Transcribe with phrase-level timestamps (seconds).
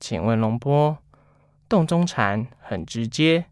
[0.00, 0.98] 请问龙波，
[1.68, 3.46] 洞中禅很直接，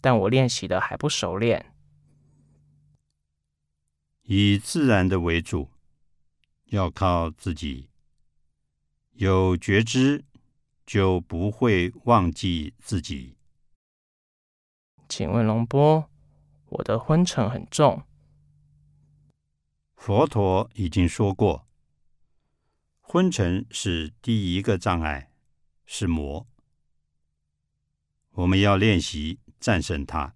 [0.00, 1.72] 但我练习的还不熟练。
[4.22, 5.70] 以自然的为主，
[6.66, 7.88] 要靠自己。
[9.12, 10.24] 有觉知，
[10.84, 13.36] 就不会忘记自己。
[15.08, 16.10] 请问龙波，
[16.68, 18.02] 我的昏沉很重。
[19.94, 21.66] 佛陀已经说过，
[23.00, 25.25] 昏沉是第一个障碍，
[25.86, 26.46] 是魔。
[28.32, 30.34] 我们要练习战胜它。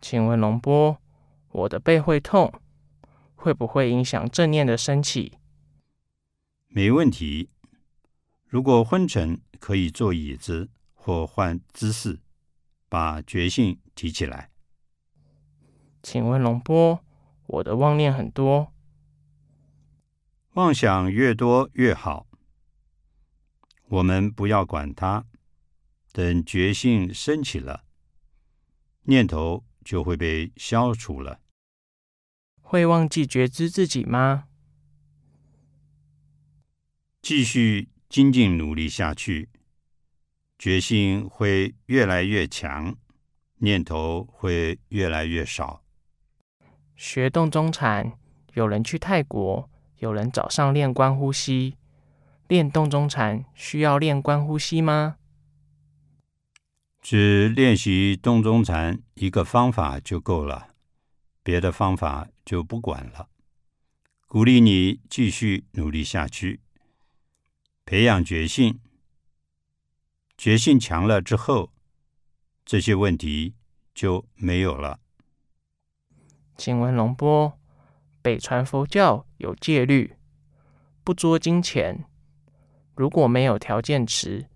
[0.00, 0.98] 请问龙波，
[1.50, 2.52] 我的背会痛，
[3.34, 5.38] 会不会影响正念的升起？
[6.68, 7.50] 没问题。
[8.44, 12.20] 如果昏沉，可以坐椅子或换姿势，
[12.88, 14.50] 把觉性提起来。
[16.02, 17.00] 请问龙波，
[17.46, 18.72] 我的妄念很多，
[20.52, 22.25] 妄想越多越好。
[23.88, 25.24] 我们不要管它，
[26.12, 27.84] 等觉性升起了，
[29.02, 31.40] 念头就会被消除了。
[32.60, 34.48] 会忘记觉知自己吗？
[37.22, 39.48] 继续精进努力下去，
[40.58, 42.96] 决心会越来越强，
[43.58, 45.84] 念头会越来越少。
[46.96, 48.18] 学洞中禅，
[48.54, 51.76] 有人去泰国，有人早上练观呼吸。
[52.48, 55.16] 练洞中禅需要练观呼吸吗？
[57.02, 60.74] 只练习洞中禅一个方法就够了，
[61.42, 63.28] 别的方法就不管了。
[64.26, 66.60] 鼓励你继续努力下去。
[67.84, 68.80] 培养觉性，
[70.36, 71.72] 觉性强了之后，
[72.64, 73.54] 这些问题
[73.94, 74.98] 就没有了。
[76.56, 77.58] 请问龙波，
[78.20, 80.16] 北传佛教有戒律，
[81.04, 82.04] 不捉金钱。
[82.96, 84.48] 如果没有条件持，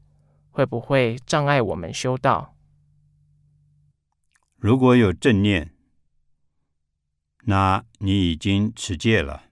[0.51, 2.57] 会不会障碍我们修道？
[4.57, 5.73] 如果有正念，
[7.45, 9.45] 那你已经持戒了，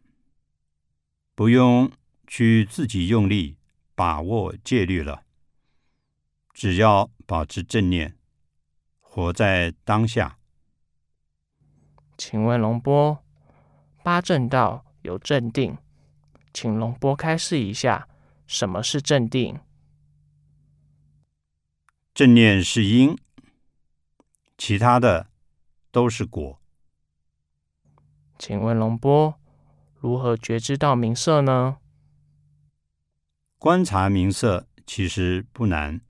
[1.37, 1.93] 不用
[2.27, 3.57] 去自己用力。
[3.99, 5.25] 把握戒律了，
[6.53, 8.17] 只要保持正念，
[9.01, 10.39] 活在当下。
[12.17, 13.19] 请问龙波，
[14.05, 15.77] 八正道有正定，
[16.55, 18.07] 请龙波开示一下，
[18.49, 19.61] 什么是正定？
[22.15, 23.15] 正念是因，
[24.57, 25.29] 其他的
[25.93, 26.59] 都是果。
[28.39, 29.39] 请问龙波，
[30.01, 31.77] 如何觉知到名色呢？
[33.59, 36.01] 观察名色其实不难，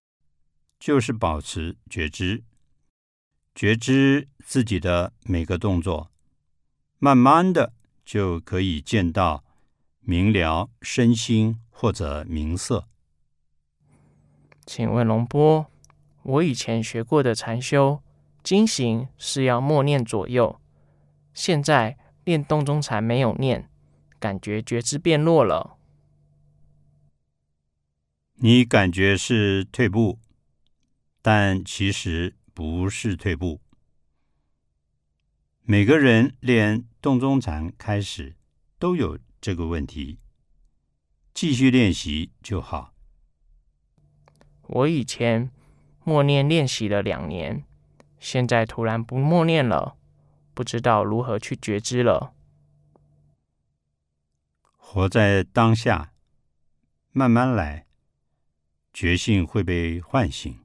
[0.78, 2.44] 就是保持觉知，
[3.52, 6.12] 觉知自己的每个动作，
[6.98, 7.72] 慢慢的
[8.04, 9.42] 就可以见到
[10.00, 12.88] 明了身心或者名色。
[14.66, 15.70] 请问龙波，
[16.24, 18.02] 我以前学过的禅修
[18.42, 20.60] 经行是要默念左右，
[21.32, 23.70] 现在练动中禅没有念，
[24.18, 25.78] 感觉觉知变弱了。
[28.34, 30.18] 你感觉是退步，
[31.22, 33.60] 但其实不是退步。
[35.62, 38.34] 每个人练动中禅开始
[38.80, 40.18] 都有这个问题，
[41.40, 42.92] 继续练习就好。
[44.62, 45.52] 我以前
[46.02, 47.62] 默念练习了两年，
[48.18, 49.96] 现在突然不默念了，
[50.52, 52.34] 不知道如何去觉知了。
[54.76, 56.12] 活在当下，
[57.12, 57.86] 慢慢来。
[58.92, 60.58] 觉性会被唤醒。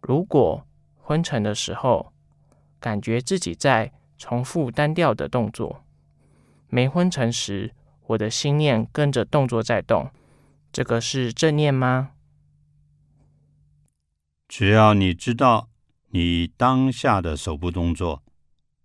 [0.00, 0.66] 如果
[0.96, 2.14] 昏沉的时候，
[2.78, 5.84] 感觉自己在重复单调的动作；
[6.68, 7.74] 没昏沉时，
[8.10, 10.10] 我的心念跟着动作在动，
[10.72, 12.12] 这个是正念吗？
[14.48, 15.68] 只要你知道
[16.08, 18.24] 你当下的手部动作，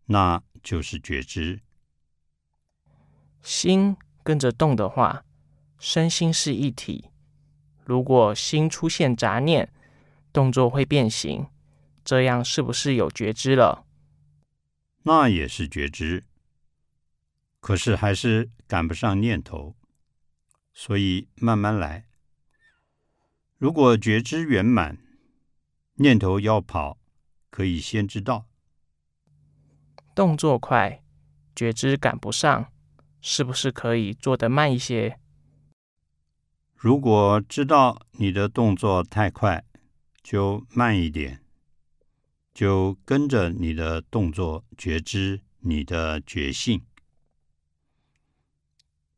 [0.07, 1.61] 那就是觉知。
[3.41, 5.25] 心跟着动的话，
[5.79, 7.05] 身心是一体。
[7.83, 9.71] 如果心出现杂念，
[10.31, 11.47] 动作会变形，
[12.03, 13.85] 这样是不是有觉知了？
[15.01, 16.23] 那也是觉知，
[17.65, 19.75] 可是还是赶不上念头，
[20.71, 22.05] 所以慢慢来。
[23.57, 24.99] 如果觉知圆满，
[25.95, 26.99] 念头要跑，
[27.49, 28.45] 可以先知道。
[30.13, 31.03] 动作快，
[31.55, 32.71] 觉知赶不上，
[33.19, 35.19] 是不是可以做得慢一些？
[36.75, 39.65] 如果知道你的动作太快，
[40.21, 41.43] 就慢一点，
[42.53, 46.85] 就跟着你的动作觉知你的觉性。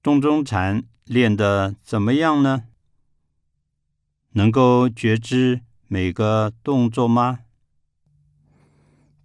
[0.08, 2.64] 动中禅练得怎么样呢？
[4.30, 7.40] 能够觉知每个动作吗？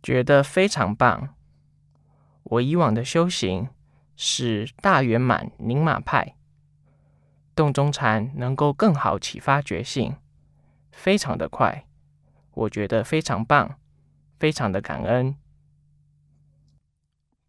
[0.03, 1.37] 觉得非常棒。
[2.43, 3.69] 我以往的修行
[4.17, 6.35] 是大圆满宁玛派，
[7.55, 10.17] 洞中禅能够更好启发觉性，
[10.91, 11.87] 非常的快，
[12.55, 13.79] 我觉得非常棒，
[14.41, 15.37] 非常的感恩。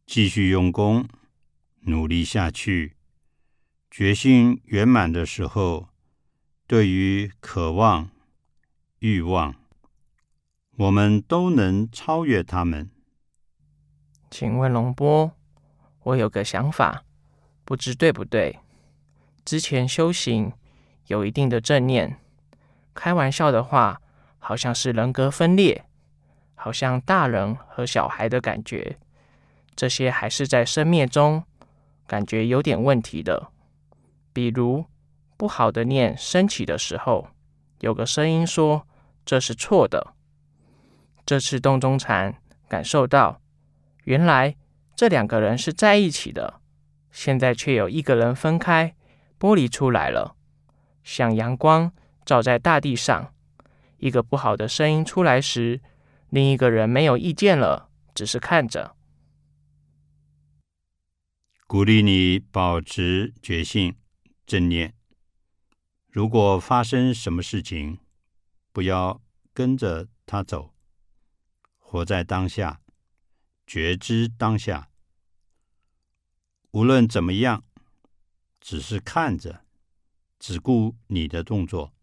[0.06, 1.08] 继续用功，
[1.86, 2.94] 努力下去。
[3.96, 5.88] 决心圆满的时候，
[6.66, 8.10] 对于渴望、
[8.98, 9.54] 欲望，
[10.78, 12.90] 我们都能超越他们。
[14.32, 15.32] 请问龙波，
[16.06, 17.04] 我有个想法，
[17.64, 18.58] 不知对不对？
[19.46, 20.52] 之前修行
[21.06, 22.20] 有一定的正念，
[22.96, 24.02] 开玩笑的话，
[24.40, 25.86] 好像是人格分裂，
[26.56, 28.98] 好像大人和小孩的感觉。
[29.76, 31.44] 这些还是在生灭中
[32.08, 33.53] 感觉有点问题的。
[34.34, 34.86] 比如
[35.38, 37.30] 不好的念升起的时候，
[37.80, 38.88] 有个声音说
[39.24, 40.16] 这是错的。
[41.26, 42.36] 这次洞中禅
[42.68, 43.40] 感受到，
[44.04, 44.56] 原来
[44.96, 46.60] 这两个人是在一起的，
[47.12, 48.96] 现在却有一个人分开，
[49.40, 50.36] 剥离出来了，
[51.04, 51.94] 像阳光
[52.26, 53.34] 照在大地上。
[53.98, 55.80] 一个不好的声音出来时，
[56.30, 58.96] 另一个人没有意见了，只是看着。
[61.66, 63.96] 鼓励你保持觉性、
[64.46, 64.94] 正念。
[66.10, 68.00] 如果发生什么事情，
[68.72, 69.22] 不要
[69.54, 70.74] 跟着他走，
[71.80, 72.82] 活在当下，
[73.66, 74.90] 觉知当下。
[76.72, 77.64] 无论怎么样，
[78.60, 79.66] 只是看着，
[80.40, 81.94] 只顾你的动作，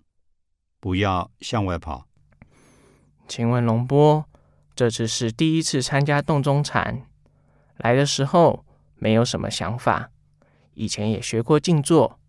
[0.79, 2.09] 不要向外跑。
[3.29, 4.29] 请问龙波，
[4.75, 7.07] 这次是第一次参加洞中禅，
[7.77, 8.65] 来的时候。
[9.03, 10.11] 没有什么想法，
[10.75, 12.20] 以前也学过静坐，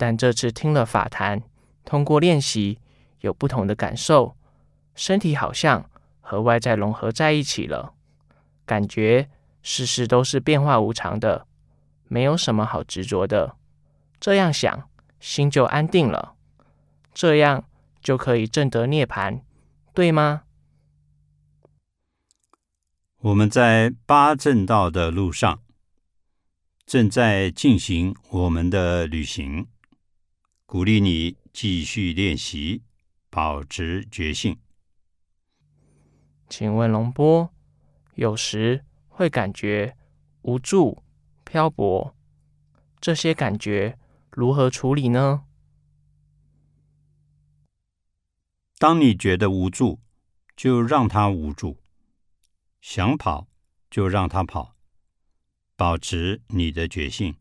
[0.00, 1.42] 但这次听了法坛，
[1.84, 2.78] 通过练习
[3.20, 4.34] 有不同的感受，
[4.94, 5.90] 身体好像
[6.22, 7.92] 和外在融合在一起了，
[8.64, 9.28] 感觉
[9.62, 11.46] 事事都是变化无常的，
[12.08, 13.56] 没有什么好执着的。
[14.18, 14.88] 这样想，
[15.18, 16.32] 心就安定了，
[17.12, 17.64] 这样
[18.00, 19.42] 就可以证得涅盘，
[19.92, 20.44] 对吗？
[23.18, 25.60] 我们在八正道的路上。
[26.86, 29.68] 正在进行我们的旅行，
[30.70, 32.84] 鼓励你继续练习，
[33.28, 34.56] 保持觉性。
[36.48, 37.52] 请问龙波，
[38.14, 39.96] 有时会感觉
[40.42, 41.02] 无助、
[41.42, 42.14] 漂泊，
[43.00, 43.98] 这些感觉
[44.30, 45.44] 如何处理呢？
[48.78, 49.98] 当你觉得无助，
[50.54, 51.78] 就让它无助；
[52.80, 53.48] 想跑，
[53.90, 54.76] 就让它跑。
[55.74, 57.34] 保持你的觉性，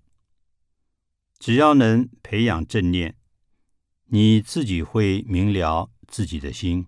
[1.38, 3.16] 只要能培养正念，
[4.12, 6.88] 你自己会明了自己的心。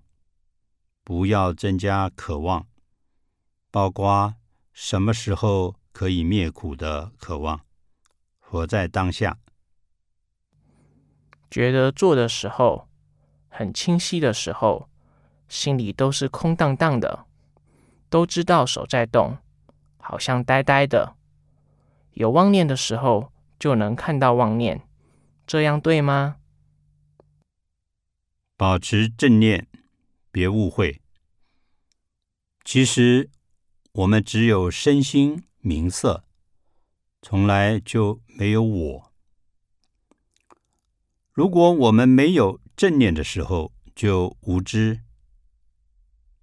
[1.04, 2.68] 不要增加渴望，
[3.70, 4.36] 包括
[4.72, 7.62] 什么时候可以灭苦的渴望。
[8.40, 9.38] 活在当下，
[11.50, 12.88] 觉得做的时候
[13.50, 14.90] 很清晰的时候，
[15.48, 17.26] 心里都是空荡荡的，
[18.10, 19.38] 都知道手在动，
[19.98, 21.16] 好像呆呆的。
[22.12, 24.82] 有妄念的时候，就能看到妄念，
[25.48, 26.38] 这样对吗？
[28.62, 29.68] 保持正念，
[30.32, 31.02] 别误会。
[32.64, 33.32] 其实
[33.94, 36.24] 我们只有身心明色，
[37.24, 39.12] 从来就没有我。
[41.32, 45.02] 如果我们没有正念的时候，就无知，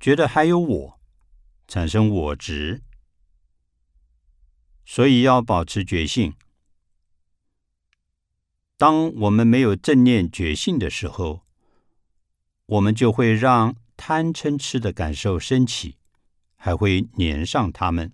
[0.01, 1.01] 觉得还有我，
[1.69, 2.83] 产生我执。
[4.85, 6.35] 所以要保持觉性。
[8.77, 11.45] 当我们没有正念觉性的时候，
[12.69, 15.97] 我们就会让贪嗔痴的感受升起，
[16.55, 18.13] 还会粘上他们，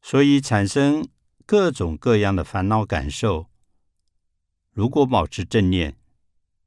[0.00, 1.08] 所以产生
[1.44, 3.46] 各种各样的烦恼感受。
[4.70, 5.96] 如果保持正念，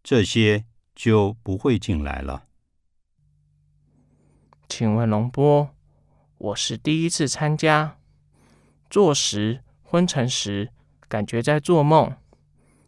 [0.03, 2.47] 这些就不会进来了。
[4.67, 5.73] 请问龙波，
[6.37, 7.97] 我是第一次参加。
[8.89, 10.73] 坐时、昏沉时，
[11.07, 12.17] 感觉在做梦；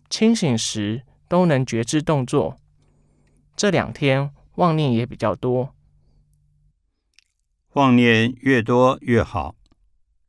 [0.10, 2.59] 清醒时都能觉知动作。
[3.60, 5.76] 这两天妄念也比较多，
[7.74, 9.58] 妄念越多越好，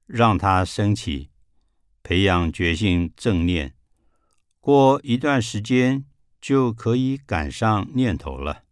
[0.06, 1.30] 让它升起，
[2.02, 3.76] 培养觉性正念。
[4.58, 6.04] 过一段时间
[6.40, 8.64] 就可以赶上念头了。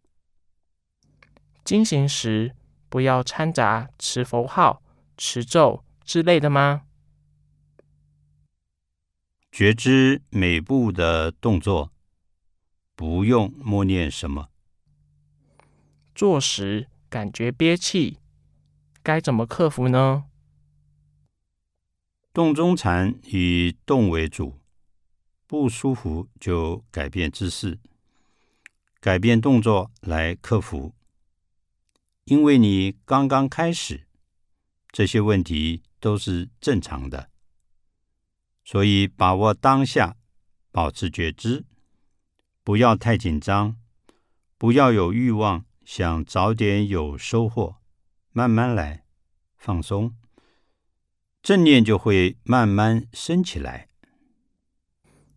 [1.64, 2.56] 经行时
[2.88, 4.82] 不要掺杂持佛号、
[5.16, 6.82] 持咒之类的吗？
[9.52, 11.92] 觉知每步的动作，
[12.98, 14.48] 不用默念什么。
[16.16, 18.18] 坐时感觉憋气，
[19.04, 20.24] 该怎么克服呢？
[22.32, 24.58] 动中禅以动为主，
[25.46, 27.78] 不舒服就改变姿势，
[28.98, 30.92] 改变动作来克服。
[32.24, 34.08] 因为你刚刚开始，
[34.90, 37.30] 这些问题都是正常的，
[38.64, 40.16] 所以把握当下，
[40.72, 41.64] 保持觉知，
[42.68, 43.76] 不要太紧张，
[44.58, 47.76] 不要有欲望，想早点有收获，
[48.30, 49.04] 慢慢来，
[49.56, 50.14] 放松。
[51.42, 53.88] 正念就会慢慢升起来。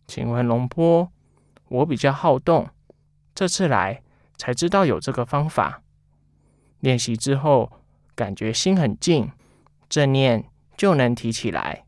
[0.06, 1.10] 请问龙波，
[1.68, 2.68] 我比较好动，
[3.34, 4.02] 这次来
[4.36, 5.82] 才知道有这个方法。
[6.80, 7.80] 练习之后，
[8.14, 9.32] 感觉心很静，
[9.88, 11.86] 正念就能提起来。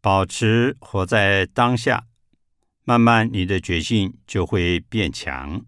[0.00, 2.06] 保持活在当下，
[2.86, 5.62] 慢慢你的决心就会变强。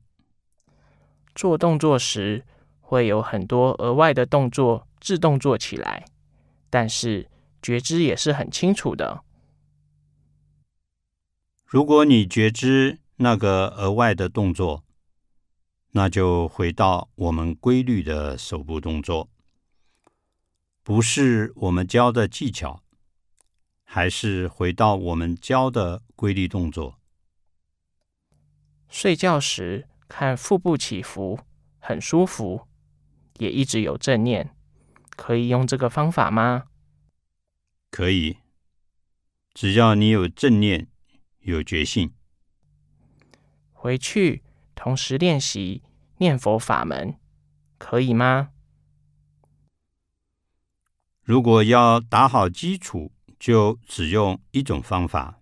[1.34, 2.46] 做动作时
[2.80, 4.86] 会有很多额外的动作。
[5.00, 6.06] 自动做起来，
[6.68, 7.30] 但是
[7.62, 9.22] 觉知也是很清楚的。
[11.64, 14.82] 如果你觉知那个额外的动作，
[15.92, 19.30] 那就回到我们规律的手部动作，
[20.82, 22.82] 不是我们教的技巧，
[23.84, 26.97] 还是回到我们教的规律动作。
[28.88, 31.40] 睡觉时看腹部起伏，
[31.78, 32.66] 很舒服，
[33.38, 34.54] 也一直有正念。
[35.16, 36.64] 可以用这个方法吗？
[37.90, 38.38] 可以，
[39.52, 40.86] 只要你有正念、
[41.40, 42.14] 有决心。
[43.72, 44.42] 回去
[44.74, 45.82] 同时练习
[46.18, 47.18] 念佛法门，
[47.78, 48.50] 可以吗？
[51.22, 55.40] 如果要打好基础，就只用一种方法。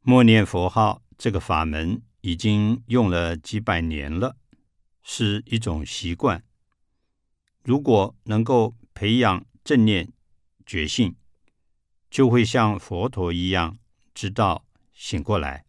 [0.00, 4.36] 默念佛号这个法门已经用了几百年了，
[5.04, 6.42] 是一种习惯。
[7.62, 10.12] 如果能够培养正念
[10.66, 11.14] 觉性，
[12.10, 13.78] 就会像佛陀一样
[14.12, 15.64] 知道醒过来。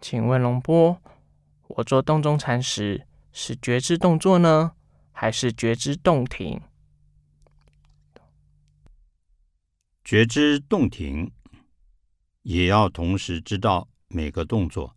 [0.00, 0.98] 请问龙波，
[1.66, 4.72] 我做洞中禅时是觉知动作呢，
[5.12, 6.58] 还是觉知动停？
[10.02, 11.30] 觉知动停，
[12.48, 14.96] 也要同时知道每个动作。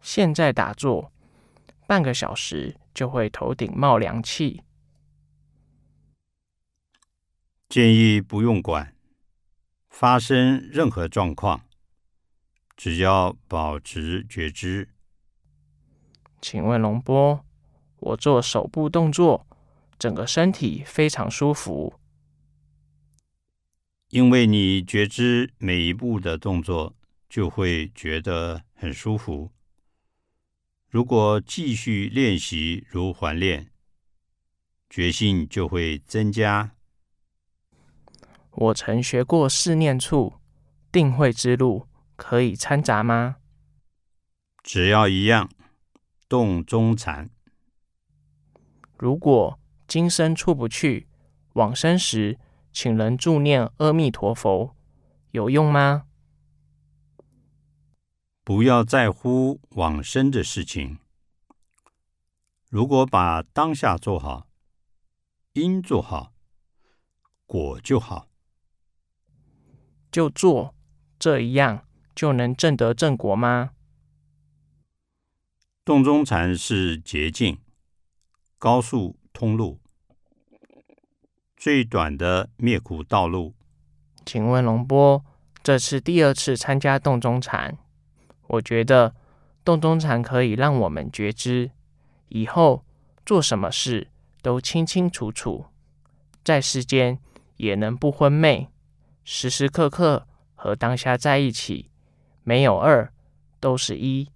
[0.00, 1.12] 现在打坐
[1.86, 2.76] 半个小时。
[2.94, 4.62] 就会头顶冒凉气，
[7.68, 8.94] 建议不用管
[9.90, 11.62] 发生任何状况，
[12.76, 14.90] 只要保持觉知。
[16.40, 17.44] 请问龙波，
[17.98, 19.44] 我做手部动作，
[19.98, 21.98] 整个身体非常舒服，
[24.14, 26.94] 因为你觉知每一步的动作，
[27.28, 29.50] 就会觉得很舒服。
[30.88, 33.72] 如果继续练习如环练，
[34.88, 36.76] 决心就会增加。
[38.52, 40.34] 我曾学过四念处
[40.92, 43.38] 定慧之路，可以掺杂吗？
[44.62, 45.50] 只要一样，
[46.28, 47.28] 动中禅。
[48.96, 51.08] 如果今生出不去，
[51.54, 52.38] 往生时
[52.74, 54.74] 请人助念阿弥陀佛，
[55.30, 56.06] 有用吗？
[58.42, 60.98] 不要在乎往生的事情。
[62.68, 64.48] 如果把当下做好，
[65.52, 66.32] 因做好，
[67.46, 68.28] 果就好。
[70.10, 70.74] 就做
[71.16, 73.70] 这一样，就能证得正果吗？
[75.84, 77.60] 洞中禅是捷径，
[78.58, 79.80] 高速通路，
[81.64, 83.54] 最短的灭苦道路。
[84.26, 85.24] 请问龙波，
[85.62, 87.78] 这次第二次参加洞中禅。
[88.48, 89.14] 我觉得
[89.64, 91.70] 洞中禅可以让我们觉知，
[92.28, 92.84] 以后
[93.24, 94.08] 做什么事
[94.42, 95.64] 都清清楚楚，
[96.44, 97.18] 在世间
[97.56, 98.68] 也能不昏昧，
[99.24, 101.90] 时时刻刻和当下在一起，
[102.42, 103.10] 没有二，
[103.58, 104.28] 都是一，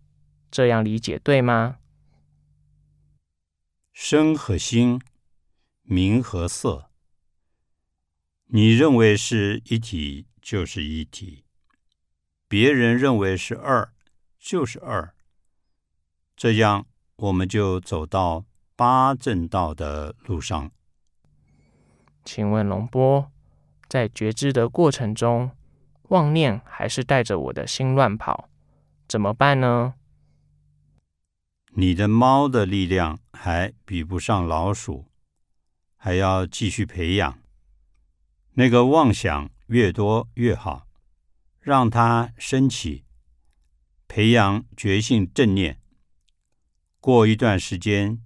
[0.50, 1.76] 这样理解对吗？
[3.92, 4.98] 声和心，
[5.82, 6.87] 名和色，
[8.48, 11.44] 你认为是一体就是一体，
[12.48, 13.92] 别人认为是二。
[14.40, 15.12] 就是二，
[16.34, 16.86] 这样
[17.16, 20.70] 我们就走到八正道的路上。
[22.24, 23.30] 请问龙波，
[23.88, 25.50] 在觉知的过程中，
[26.04, 28.48] 妄念还是带着我的心乱跑，
[29.06, 29.94] 怎么办呢？
[31.72, 35.06] 你的猫的力量还比不上老鼠，
[35.96, 37.37] 还要继续培养。
[38.58, 40.88] 那个妄想越多越好，
[41.60, 43.04] 让它升起，
[44.08, 45.80] 培养觉性正念。
[46.98, 48.20] 过一段时间，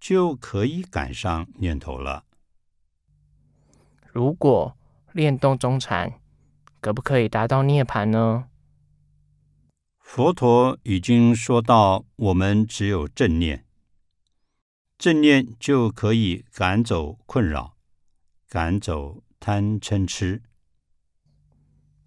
[0.00, 2.24] 就可以赶上念头了。
[4.10, 4.76] 如果
[5.12, 6.20] 练动中禅，
[6.80, 8.48] 可不可以达到涅槃呢？
[10.00, 13.64] 佛陀已经说到，我们只有正念，
[14.98, 17.76] 正念就可以赶走困扰，
[18.48, 20.42] 赶走贪嗔痴。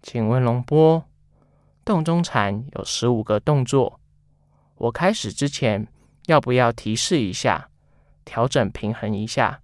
[0.02, 1.04] 请问龙波，
[1.84, 4.00] 洞中禅有十五个动作，
[4.76, 5.86] 我开始之前
[6.26, 7.70] 要不要提示一下，
[8.24, 9.62] 调整平衡一下，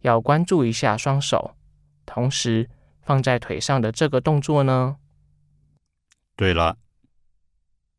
[0.00, 1.54] 要关注一下双手，
[2.06, 2.70] 同时
[3.02, 4.96] 放在腿上的这个动作呢？
[6.34, 6.78] 对了，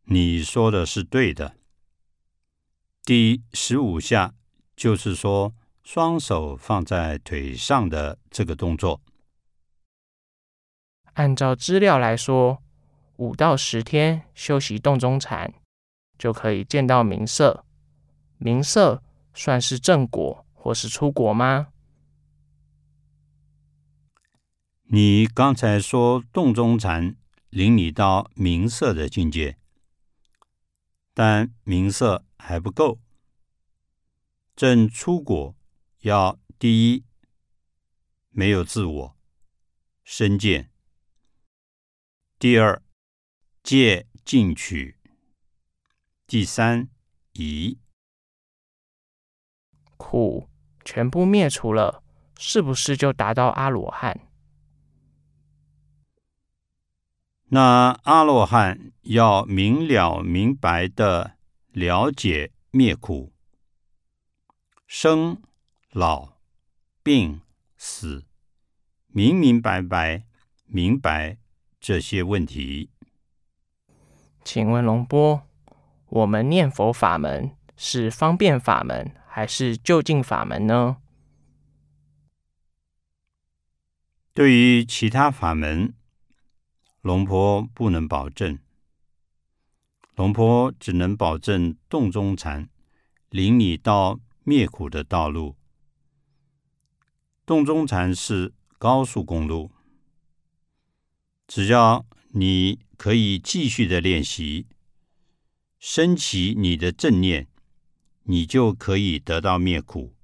[0.05, 1.55] 你说的是对的。
[3.03, 4.33] 第十五下
[4.75, 5.53] 就是说
[5.83, 8.99] 双手放在腿上的这个动作。
[11.15, 12.61] 按照资料来说，
[13.15, 15.53] 五到十天修习洞中禅，
[16.17, 17.65] 就可以见到明色。
[18.37, 19.01] 明色
[19.33, 21.67] 算是正果或是出果吗？
[24.87, 27.15] 你刚才说洞中禅
[27.49, 29.57] 领你到明色的境界，
[31.13, 32.99] 但明色还不够。
[34.53, 35.55] 正出果
[36.01, 37.05] 要第一
[38.29, 39.17] 没有自我
[40.03, 40.69] 身见。
[42.37, 42.83] 第二，
[43.63, 44.97] 戒进取；
[46.27, 46.89] 第三，
[47.31, 47.79] 疑
[49.95, 50.49] 苦
[50.83, 52.03] 全部灭除了，
[52.37, 54.19] 是不是就达到阿罗汉？
[57.45, 61.37] 那阿罗汉要明了明白的
[61.71, 63.31] 了解灭苦、
[64.85, 65.41] 生、
[65.91, 66.37] 老、
[67.01, 67.41] 病、
[67.77, 68.25] 死，
[69.07, 70.25] 明明白白
[70.65, 71.37] 明白。
[71.87, 72.89] 这些问题，
[74.43, 75.43] 请问龙波，
[76.07, 80.97] 我们念佛法门是方便法门还是就近法门呢？
[84.33, 85.93] 对于其他法门，
[87.01, 88.57] 龙婆不能保证。
[90.15, 92.67] 龙婆只能保证洞中禅
[93.29, 95.55] 领你到灭苦的道路。
[97.45, 99.74] 洞中禅是高速公路。
[101.47, 104.67] 只要你可以继续的练习，
[105.79, 107.47] 升起你的正念，
[108.23, 110.15] 你就可以得到灭苦。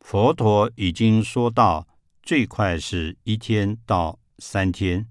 [0.00, 1.86] 佛陀已经说到，
[2.22, 5.08] 最快是一天到三天，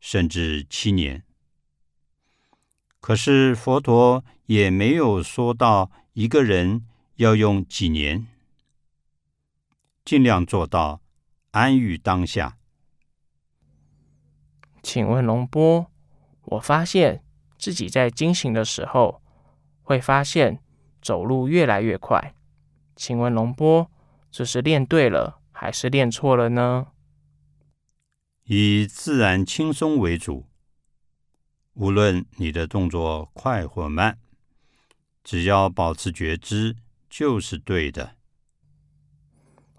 [0.00, 1.24] 甚至七年。
[3.00, 8.26] 可是佛陀也没有说到一个人要用几年，
[10.04, 11.00] 尽量做到
[11.52, 12.58] 安于当下。
[14.84, 15.90] 请问龙波，
[16.42, 17.24] 我发现
[17.58, 19.22] 自己在惊醒的时候，
[19.82, 20.62] 会发现
[21.00, 22.34] 走路越来越快。
[22.94, 23.90] 请问龙波，
[24.30, 26.88] 这是练对了还是练错了呢？
[28.44, 30.44] 以自然轻松为主，
[31.72, 34.18] 无论你的动作快或慢，
[35.24, 36.76] 只要保持觉知
[37.08, 38.16] 就是对的。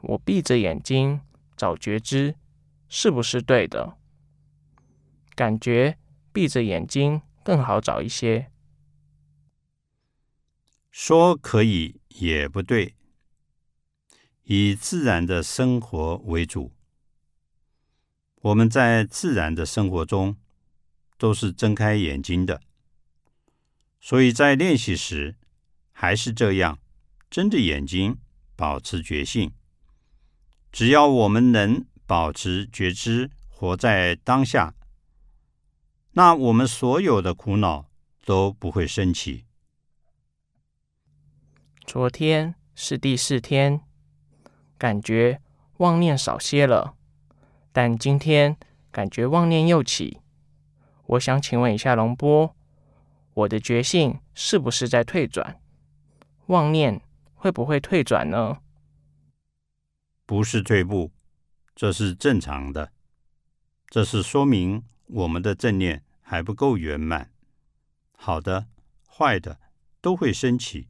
[0.02, 1.22] 我闭着眼睛
[1.56, 2.36] 找觉知，
[2.90, 3.98] 是不是对的？
[5.36, 5.98] 感觉
[6.32, 8.50] 闭着眼睛更好找一些。
[10.90, 12.96] 说可以也不对，
[14.44, 16.72] 以自然的生活为主。
[18.42, 20.38] 我们在自然的生活中
[21.18, 22.62] 都是睁开眼睛的，
[24.00, 25.36] 所以在练习时
[25.92, 26.80] 还是这样，
[27.30, 28.18] 睁着眼睛
[28.56, 29.52] 保持觉性。
[30.72, 34.74] 只要我们能保持觉知，活在当下。
[36.18, 37.90] 那我们所有的苦恼
[38.24, 39.44] 都不会升起。
[41.86, 43.82] 昨天是第四天，
[44.78, 45.42] 感觉
[45.78, 46.96] 妄念少些了，
[47.74, 48.56] 但今天
[48.92, 50.22] 感觉妄念又起。
[51.08, 52.56] 我想请问一下龙波，
[53.34, 55.60] 我的觉性是不是在退转？
[56.46, 57.02] 妄念
[57.34, 58.60] 会不会退转呢？
[60.26, 61.12] 不是退步，
[61.76, 62.94] 这是正常的。
[63.90, 66.04] 这是说明我们的正念。
[66.28, 67.30] 还不够圆满，
[68.18, 68.66] 好的、
[69.08, 69.60] 坏的
[70.02, 70.88] 都会升起，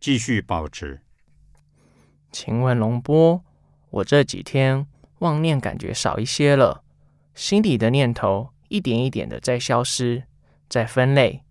[0.00, 1.02] 继续保持。
[2.32, 3.44] 请问龙波，
[3.90, 4.88] 我这几天
[5.20, 6.82] 妄念感觉少一些了，
[7.32, 10.24] 心里的念头一点一点的在消失，
[10.68, 11.44] 在分类，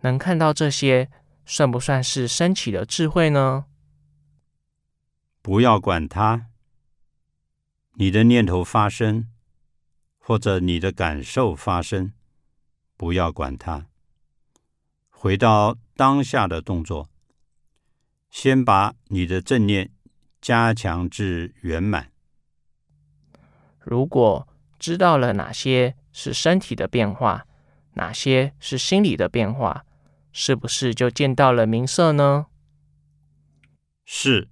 [0.00, 1.10] 能看到这些，
[1.44, 3.66] 算不算是升起的智慧呢？
[5.42, 6.46] 不要管它，
[7.96, 9.28] 你的念头发生，
[10.26, 12.14] 或者你的感受发生，
[12.96, 13.88] 不要管它，
[15.10, 17.10] 回到当下的动作，
[18.30, 19.90] 先把你的正念
[20.40, 22.10] 加强至圆满。
[23.78, 27.46] 如果知道了哪些是身体的变化，
[27.92, 29.84] 哪些是心理的变化，
[30.32, 32.46] 是不是就见到了明色呢？
[34.06, 34.48] 是，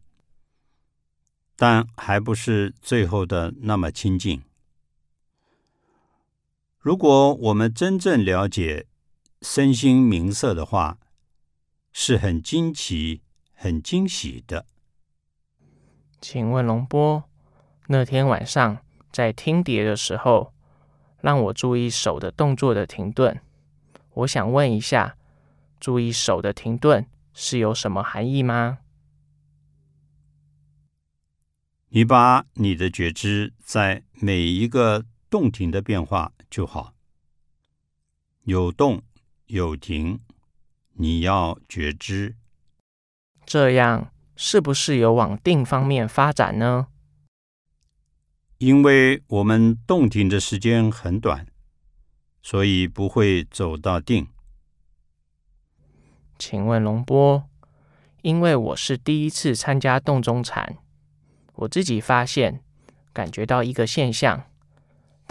[1.56, 4.42] 但还不是最后的那么亲近。
[6.82, 8.88] 如果我们真正了解
[9.40, 10.98] 身心明色的话，
[11.92, 14.66] 是很惊奇、很惊喜的。
[16.20, 17.22] 请问龙波，
[17.86, 18.78] 那天晚上
[19.12, 20.52] 在听碟的时候，
[21.20, 23.40] 让我注意手的动作的停顿。
[24.14, 25.16] 我想问一下，
[25.78, 28.78] 注意手的停顿是有什么含义吗？
[31.90, 36.32] 你把你的觉知在每一个动停的变化。
[36.52, 36.92] 就好，
[38.44, 39.00] 有动
[39.46, 40.20] 有停，
[40.92, 42.36] 你要觉知。
[43.46, 46.88] 这样是不是有往定方面发展呢？
[48.58, 51.46] 因为我们动停的时间很短，
[52.42, 54.28] 所以不会走到定。
[56.38, 57.48] 请问龙波，
[58.20, 60.76] 因为我是第一次参加洞中禅，
[61.54, 62.62] 我自己发现
[63.14, 64.51] 感觉到一个现象。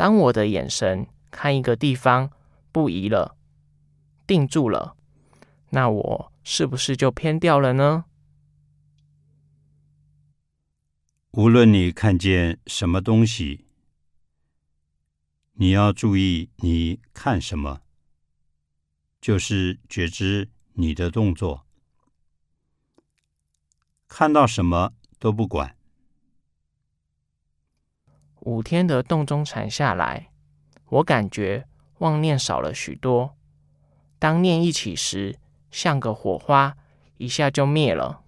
[0.01, 2.31] 当我的眼神看一个地方
[2.71, 3.37] 不移了，
[4.25, 4.97] 定住了，
[5.69, 8.05] 那我是不是就偏掉了呢？
[11.33, 13.67] 无论你看见什么东西，
[15.53, 17.81] 你要注意你看什么，
[19.21, 21.63] 就是觉知你的动作，
[24.07, 25.75] 看到什么都不管。
[28.41, 30.31] 五天的洞中禅下来，
[30.87, 31.67] 我感觉
[31.99, 33.35] 妄念少了许多。
[34.17, 35.37] 当念一起时，
[35.69, 36.75] 像个火花，
[37.17, 38.23] 一下就灭了。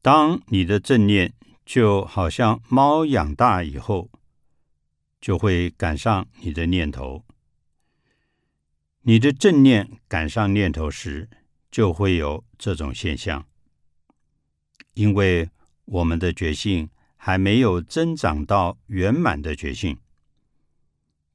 [0.00, 1.34] 当你的正念
[1.66, 4.08] 就好像猫养大以后，
[5.20, 7.24] 就会赶上你的念头。
[9.02, 11.28] 你的正念赶上念头时，
[11.72, 13.44] 就会有这种现象，
[14.94, 15.50] 因为。
[15.90, 19.98] 我们的觉性还没有增长到圆满的觉性，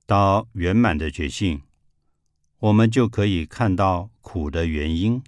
[0.05, 1.63] 到圆满的觉性，
[2.59, 5.23] 我们就可以看到苦的原因。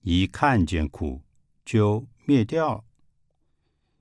[0.00, 1.20] 一看见苦，
[1.66, 2.82] 就灭掉。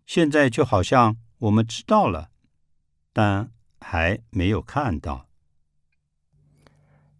[0.05, 2.29] 现在就好像我们知道了，
[3.11, 5.27] 但还没有看到。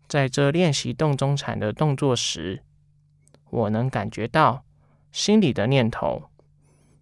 [0.08, 2.64] 在这练习动中禅的动作时，
[3.50, 4.64] 我能感觉到
[5.12, 6.30] 心里的念头。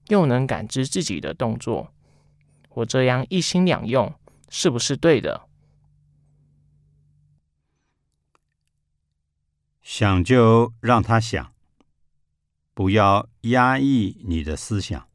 [0.07, 1.91] 又能感知自己的动作，
[2.69, 4.13] 我这样一心两用，
[4.49, 5.47] 是不是对的？
[9.81, 11.53] 想就让他想，
[12.73, 15.07] 不要压抑你的思想，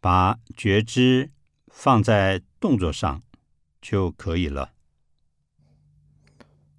[0.00, 1.30] 把觉知
[1.68, 3.22] 放在动作上
[3.80, 4.72] 就可以了。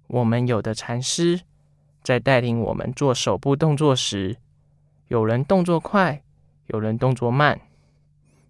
[0.06, 1.42] 我们有的禅师
[2.02, 4.38] 在带领我们做手部动作时。
[5.08, 6.24] 有人动作快，
[6.66, 7.60] 有人动作慢，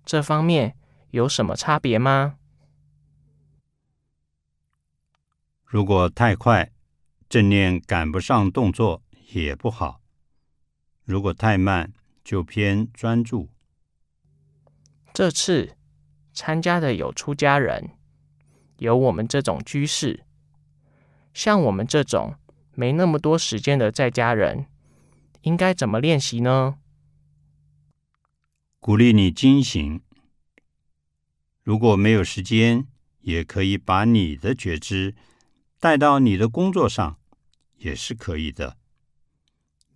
[0.04, 0.76] 这方面
[1.10, 2.36] 有什么差别吗？
[5.64, 6.70] 如果太快，
[7.28, 10.00] 正念赶不上动作也不好；
[11.04, 13.48] 如果太慢，就偏专注。
[15.12, 15.76] 这次
[16.32, 17.90] 参加的有出家人，
[18.78, 20.24] 有我们这种居士，
[21.32, 22.36] 像我们这种
[22.74, 24.66] 没那么多时间的在家人。
[25.44, 26.78] 应该怎么练习呢？
[28.80, 30.00] 鼓励你精醒。
[31.62, 32.86] 如果没有时间，
[33.20, 35.14] 也可以把你的觉知
[35.78, 37.18] 带到你的工作上，
[37.76, 38.78] 也是可以的。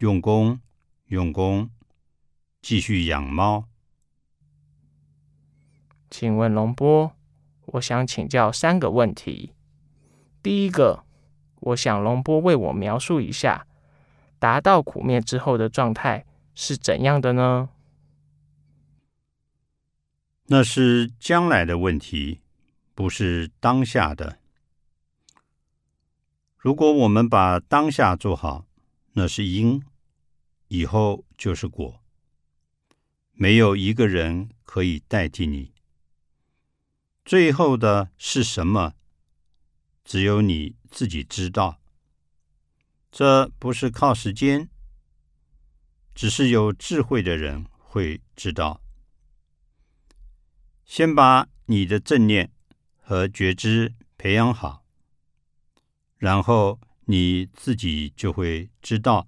[0.01, 0.61] 用功，
[1.07, 1.71] 用功，
[2.61, 3.65] 继续养猫。
[6.11, 7.13] 请问龙波，
[7.65, 9.55] 我想请教三个问题。
[10.43, 11.07] 第一个，
[11.61, 13.67] 我想龙波为我描述一下。
[14.39, 16.25] 达到苦灭之后的状态
[16.55, 17.71] 是怎样的呢？
[20.47, 22.41] 那是将来的问题，
[22.95, 24.39] 不是当下的。
[26.57, 28.67] 如果我们把当下做好，
[29.13, 29.83] 那是因，
[30.69, 32.01] 以后就是果。
[33.33, 35.73] 没有一个人可以代替你。
[37.25, 38.95] 最后的是什么？
[40.05, 41.78] 只有你自己知道。
[43.11, 44.69] 这不是靠时间，
[46.15, 48.81] 只是有智慧的人会知道。
[50.85, 52.51] 先把你的正念
[53.01, 54.85] 和觉知培养好，
[56.17, 59.27] 然后你自己就会知道，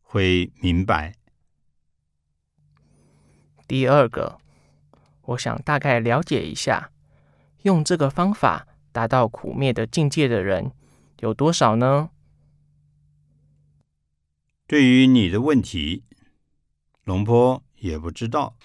[0.00, 1.14] 会明白。
[3.66, 4.38] 第二个，
[5.22, 6.90] 我想大概了解一下，
[7.62, 10.72] 用这个方法达到苦灭的境界的人
[11.20, 12.10] 有多少呢？
[14.66, 16.04] 对于你的问题，
[17.04, 18.56] 龙坡也不知道。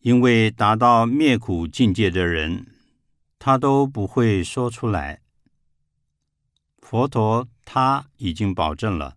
[0.00, 2.66] 因为达到灭苦境界的人，
[3.38, 5.20] 他都不会说出来。
[6.78, 9.16] 佛陀他已经保证了，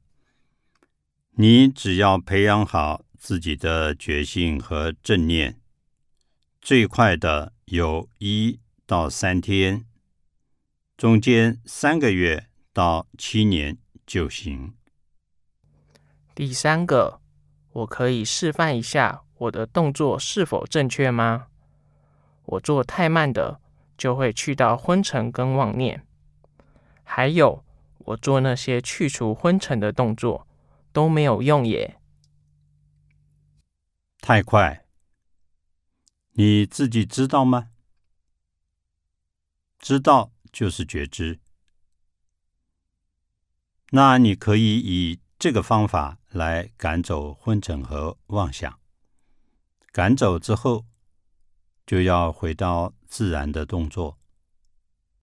[1.32, 5.60] 你只要培养好自己的觉性和正念，
[6.62, 9.86] 最快的有一到三天，
[10.98, 13.78] 中间三个月到七年
[14.14, 14.76] 就行。
[16.36, 17.20] 第三个，
[17.72, 19.24] 我可以示范一下。
[19.40, 21.48] 我的动作是否正确吗？
[22.44, 23.60] 我做太慢的，
[23.98, 26.06] 就会去到昏沉跟妄念。
[27.04, 27.66] 还有，
[27.98, 30.48] 我做那些去除昏沉的动作
[30.92, 32.00] 都没有用耶。
[34.20, 34.86] 太快，
[36.34, 37.72] 你自己知道吗？
[39.80, 41.40] 知道就是觉知。
[43.96, 48.80] 那你可以以这个方法来赶走昏沉和妄想。
[49.92, 50.86] 赶走之后，
[51.86, 54.18] 就要回到自然的动作。